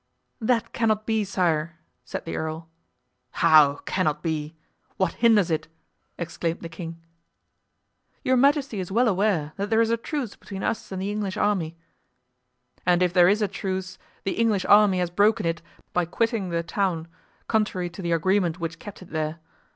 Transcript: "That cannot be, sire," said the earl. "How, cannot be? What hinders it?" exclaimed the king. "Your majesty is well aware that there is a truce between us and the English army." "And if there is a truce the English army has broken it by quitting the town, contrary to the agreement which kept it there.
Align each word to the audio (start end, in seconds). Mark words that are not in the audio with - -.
"That 0.39 0.73
cannot 0.73 1.05
be, 1.05 1.23
sire," 1.23 1.75
said 2.03 2.25
the 2.25 2.35
earl. 2.35 2.67
"How, 3.33 3.75
cannot 3.85 4.23
be? 4.23 4.55
What 4.97 5.13
hinders 5.13 5.51
it?" 5.51 5.67
exclaimed 6.17 6.61
the 6.61 6.69
king. 6.69 6.99
"Your 8.23 8.35
majesty 8.35 8.79
is 8.79 8.91
well 8.91 9.07
aware 9.07 9.53
that 9.57 9.69
there 9.69 9.79
is 9.79 9.91
a 9.91 9.97
truce 9.97 10.35
between 10.35 10.63
us 10.63 10.91
and 10.91 10.99
the 10.99 11.11
English 11.11 11.37
army." 11.37 11.77
"And 12.83 13.03
if 13.03 13.13
there 13.13 13.29
is 13.29 13.43
a 13.43 13.47
truce 13.47 13.99
the 14.23 14.31
English 14.39 14.65
army 14.65 14.97
has 14.97 15.11
broken 15.11 15.45
it 15.45 15.61
by 15.93 16.05
quitting 16.05 16.49
the 16.49 16.63
town, 16.63 17.07
contrary 17.47 17.91
to 17.91 18.01
the 18.01 18.11
agreement 18.13 18.59
which 18.59 18.79
kept 18.79 19.03
it 19.03 19.09
there. 19.11 19.39